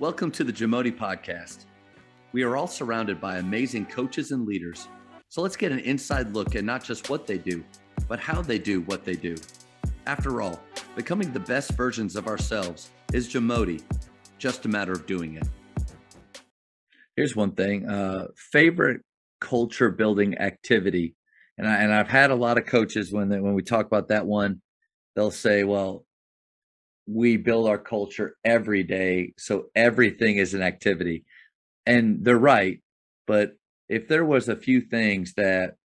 [0.00, 1.64] Welcome to the Jamodi Podcast.
[2.30, 4.86] We are all surrounded by amazing coaches and leaders.
[5.28, 7.64] So let's get an inside look at not just what they do,
[8.06, 9.34] but how they do what they do.
[10.06, 10.60] After all,
[10.94, 13.82] becoming the best versions of ourselves is Jamodi,
[14.38, 15.48] just a matter of doing it.
[17.16, 19.00] Here's one thing uh, favorite
[19.40, 21.16] culture building activity.
[21.58, 24.06] And, I, and I've had a lot of coaches when, they, when we talk about
[24.08, 24.62] that one,
[25.16, 26.04] they'll say, well,
[27.10, 29.32] we build our culture every day.
[29.38, 31.24] So everything is an activity.
[31.86, 32.80] And they're right.
[33.26, 33.52] But
[33.88, 35.76] if there was a few things that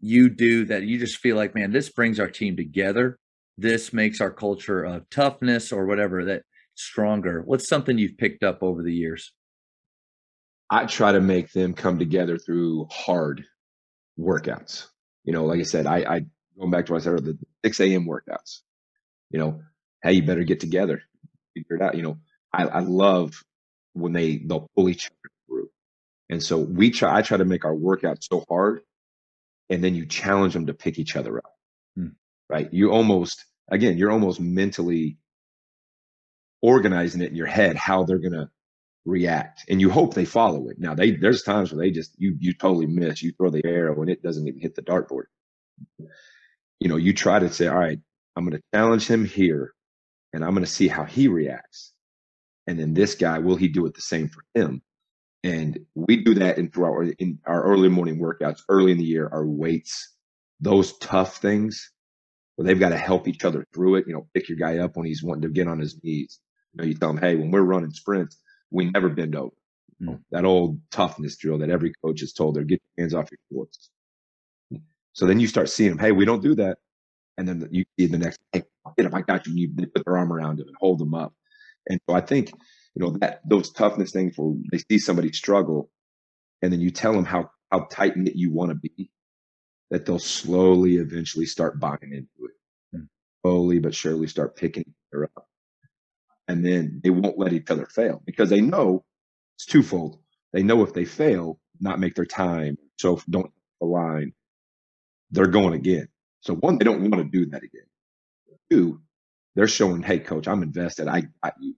[0.00, 3.18] you do that you just feel like, man, this brings our team together,
[3.56, 6.42] this makes our culture of toughness or whatever that
[6.74, 7.42] stronger.
[7.42, 9.32] What's something you've picked up over the years?
[10.68, 13.44] I try to make them come together through hard
[14.18, 14.88] workouts.
[15.22, 16.24] You know, like I said, I, I
[16.58, 18.06] going back to what I said, the 6 a.m.
[18.06, 18.60] workouts.
[19.30, 19.60] You know,
[20.04, 21.02] hey, you better get together,
[21.54, 21.96] figure it out.
[21.96, 22.18] You know,
[22.52, 23.42] I, I love
[23.94, 25.70] when they they'll pull each other through,
[26.28, 27.16] and so we try.
[27.16, 28.82] I try to make our workout so hard,
[29.70, 31.52] and then you challenge them to pick each other up.
[31.96, 32.08] Hmm.
[32.48, 32.72] Right?
[32.72, 35.16] You almost again, you're almost mentally
[36.62, 38.50] organizing it in your head how they're gonna
[39.06, 40.78] react, and you hope they follow it.
[40.78, 43.22] Now, they there's times where they just you you totally miss.
[43.22, 45.24] You throw the arrow and it doesn't even hit the dartboard.
[46.78, 47.98] You know, you try to say, all right,
[48.36, 49.72] I'm going to challenge him here
[50.34, 51.92] and I'm going to see how he reacts.
[52.66, 54.82] And then this guy, will he do it the same for him?
[55.44, 59.04] And we do that in through our in our early morning workouts, early in the
[59.04, 60.14] year, our weights,
[60.60, 61.92] those tough things
[62.56, 64.06] where they've got to help each other through it.
[64.06, 66.40] You know, pick your guy up when he's wanting to get on his knees.
[66.72, 68.40] You know, you tell him, hey, when we're running sprints,
[68.70, 69.54] we never bend over.
[70.00, 70.20] Know, mm.
[70.32, 73.38] that old toughness drill that every coach is told her, get your hands off your
[73.52, 73.90] shorts.
[75.12, 76.78] So then you start seeing them, hey, we don't do that.
[77.38, 78.64] And then you see the next, hey,
[78.96, 79.52] get him, I got you.
[79.52, 81.32] And you put their arm around him and hold them up.
[81.88, 82.50] And so I think,
[82.94, 85.90] you know, that those toughness things where they see somebody struggle
[86.62, 89.10] and then you tell them how, how tight knit you want to be,
[89.90, 92.96] that they'll slowly eventually start buying into it.
[92.96, 93.08] Mm.
[93.42, 95.48] Slowly but surely start picking each other up.
[96.48, 99.04] And then they won't let each other fail because they know
[99.56, 100.18] it's twofold.
[100.52, 103.50] They know if they fail, not make their time, so don't
[103.82, 104.32] align,
[105.30, 106.08] they're going again.
[106.40, 107.83] So one, they don't want to do that again.
[108.74, 109.00] Two,
[109.54, 111.06] they're showing, hey, coach, I'm invested.
[111.06, 111.74] I got you.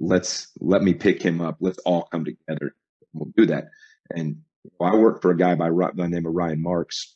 [0.00, 1.58] Let's let me pick him up.
[1.60, 2.74] Let's all come together.
[3.12, 3.66] We'll do that.
[4.14, 4.38] And
[4.80, 7.14] I work for a guy by, by the name of Ryan Marks,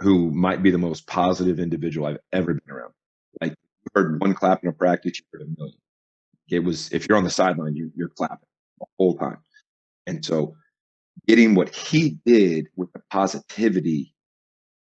[0.00, 2.92] who might be the most positive individual I've ever been around.
[3.40, 5.78] Like you heard one clap in a practice, you heard a million.
[6.50, 8.48] It was if you're on the sideline, you're, you're clapping
[8.80, 9.38] the whole time.
[10.08, 10.56] And so
[11.28, 14.14] getting what he did with the positivity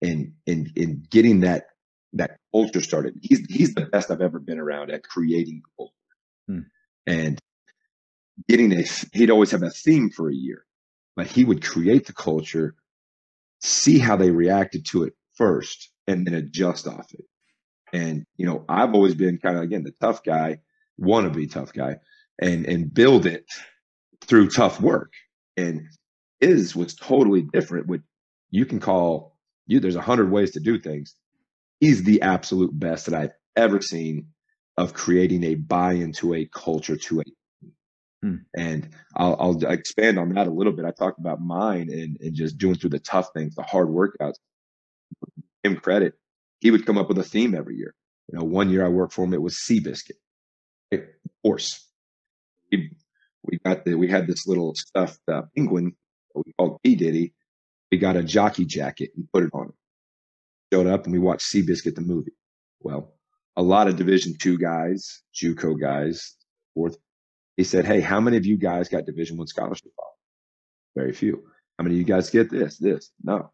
[0.01, 1.65] and and and getting that
[2.13, 3.15] that culture started.
[3.21, 5.93] He's he's the best I've ever been around at creating culture.
[6.47, 6.59] Hmm.
[7.07, 7.39] And
[8.47, 8.83] getting a
[9.13, 10.65] he'd always have a theme for a year,
[11.15, 12.75] but he would create the culture,
[13.59, 17.25] see how they reacted to it first, and then adjust off it.
[17.93, 20.59] And you know, I've always been kind of again the tough guy,
[20.97, 21.97] want to be tough guy,
[22.41, 23.45] and and build it
[24.21, 25.13] through tough work.
[25.57, 25.87] And
[26.39, 27.87] his was totally different.
[27.87, 28.01] What
[28.49, 31.15] you can call you there's a hundred ways to do things.
[31.81, 34.27] He's the absolute best that I've ever seen
[34.77, 37.23] of creating a buy into a culture to a
[38.23, 38.35] Hmm.
[38.55, 40.85] And I'll, I'll, expand on that a little bit.
[40.85, 44.35] I talked about mine and, and just doing through the tough things, the hard workouts.
[45.63, 46.13] Him credit,
[46.59, 47.95] he would come up with a theme every year.
[48.31, 50.17] You know, one year I worked for him, it was Seabiscuit,
[50.91, 51.01] of
[51.43, 51.85] course.
[52.71, 52.91] We,
[53.43, 55.95] we got the, we had this little stuffed uh, penguin
[56.33, 57.33] we called P Diddy,
[57.91, 59.73] we got a jockey jacket and put it on him.
[60.71, 62.31] Showed up and we watched Seabiscuit the movie.
[62.79, 63.13] Well,
[63.57, 66.35] a lot of Division two guys, JUCO guys,
[66.73, 66.97] fourth.
[67.57, 70.17] He said, "Hey, how many of you guys got Division one scholarship offers?
[70.95, 71.43] Very few.
[71.77, 72.77] How many of you guys get this?
[72.77, 73.11] This?
[73.23, 73.51] No.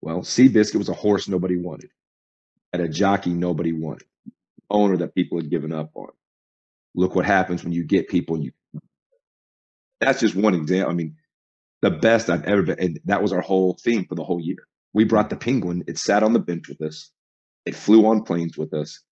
[0.00, 1.90] Well, Seabiscuit was a horse nobody wanted,
[2.72, 4.06] at a jockey nobody wanted,
[4.70, 6.10] owner that people had given up on.
[6.94, 8.36] Look what happens when you get people.
[8.36, 8.52] And you.
[10.00, 10.90] That's just one example.
[10.90, 11.16] I mean,
[11.82, 12.78] the best I've ever been.
[12.78, 14.67] And that was our whole theme for the whole year.
[14.94, 15.84] We brought the penguin.
[15.86, 17.10] It sat on the bench with us.
[17.66, 19.02] It flew on planes with us.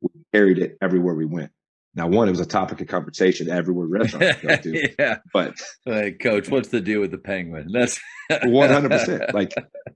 [0.00, 1.50] We carried it everywhere we went.
[1.94, 4.94] Now, one, it was a topic of conversation everywhere restaurants go to.
[4.98, 5.18] yeah.
[5.32, 5.54] But
[5.84, 7.70] like, coach, what's the deal with the penguin?
[7.72, 7.98] That's
[8.44, 9.34] one hundred percent.
[9.34, 9.52] Like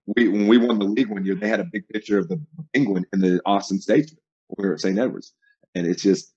[0.07, 2.43] we when we won the league one year, they had a big picture of the
[2.75, 4.19] penguin in the Austin Statesman.
[4.59, 4.99] We were at St.
[4.99, 5.33] Edwards.
[5.75, 6.33] And it's just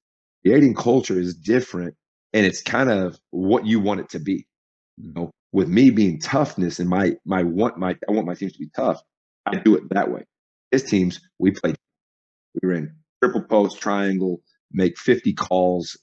[0.45, 1.95] creating culture is different
[2.33, 4.45] and it's kind of what you want it to be.
[4.97, 8.51] You know, with me being toughness and my my want my I want my teams
[8.53, 9.01] to be tough.
[9.45, 10.25] I do it that way.
[10.69, 11.77] His teams, we played.
[12.61, 12.93] We were in
[13.23, 14.41] triple post, triangle,
[14.73, 15.97] make 50 calls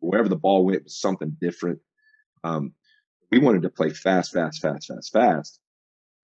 [0.00, 1.80] wherever the ball went was something different.
[2.44, 2.72] Um,
[3.30, 5.60] we wanted to play fast, fast, fast, fast, fast.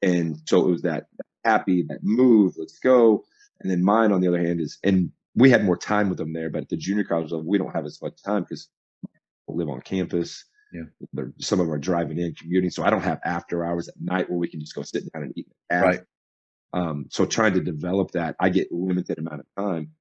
[0.01, 1.05] And so it was that
[1.45, 3.25] happy, that move, let's go.
[3.61, 6.33] And then mine, on the other hand, is, and we had more time with them
[6.33, 8.69] there, but at the junior college level, we don't have as much time because
[9.47, 10.45] we live on campus.
[10.75, 10.83] Yeah.
[11.39, 12.71] Some of them are driving in, commuting.
[12.71, 15.23] So I don't have after hours at night where we can just go sit down
[15.23, 15.47] and eat.
[15.71, 16.01] Right.
[16.73, 19.93] Um, so trying to develop that, I get limited amount of time.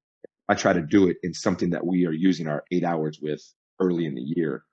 [0.50, 3.42] I try to do it in something that we are using our eight hours with
[3.80, 4.64] early in the year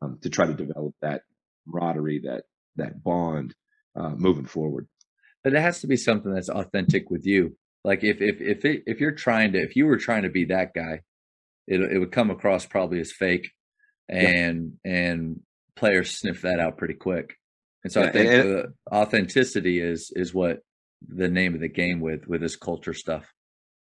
[0.00, 1.22] um, to try to develop that
[1.66, 2.44] camaraderie, that
[2.76, 3.54] that bond
[3.94, 4.88] uh, moving forward.
[5.44, 7.56] But it has to be something that's authentic with you.
[7.84, 10.46] Like if if if it, if you're trying to if you were trying to be
[10.46, 11.02] that guy,
[11.66, 13.50] it it would come across probably as fake,
[14.08, 14.92] and yeah.
[14.92, 15.40] and
[15.76, 17.36] players sniff that out pretty quick.
[17.84, 20.60] And so yeah, I think and, the authenticity is is what
[21.06, 23.32] the name of the game with with this culture stuff.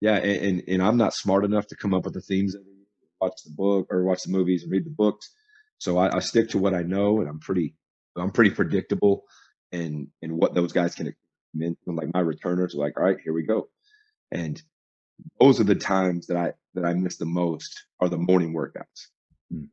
[0.01, 2.55] Yeah, and, and, and I'm not smart enough to come up with the themes
[3.23, 5.31] watch the book or watch the movies and read the books.
[5.77, 7.75] So I, I stick to what I know, and I'm pretty
[8.15, 9.23] I'm pretty predictable
[9.71, 11.13] and and what those guys can
[11.85, 13.69] like my returners are like, all right, here we go.
[14.31, 14.61] And
[15.39, 19.07] those are the times that I that I miss the most are the morning workouts.
[19.53, 19.69] Mm.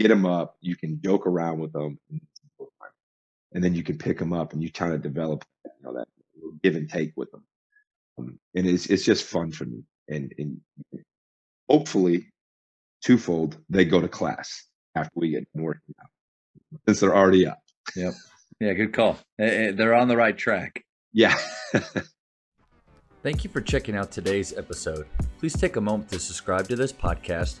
[0.00, 1.98] Get them up, you can joke around with them,
[3.52, 6.08] and then you can pick them up and you kind of develop you know that
[6.62, 7.44] give and take with them.
[8.18, 9.82] Um, and it's it's just fun for me.
[10.08, 10.58] And, and
[11.68, 12.32] hopefully,
[13.04, 14.64] twofold, they go to class
[14.94, 16.08] after we get working out
[16.86, 17.58] since they're already up.
[17.94, 18.14] Yep.
[18.58, 19.18] Yeah, good call.
[19.38, 20.82] Eh, eh, they're on the right track.
[21.12, 21.36] Yeah.
[23.22, 25.06] Thank you for checking out today's episode.
[25.38, 27.60] Please take a moment to subscribe to this podcast,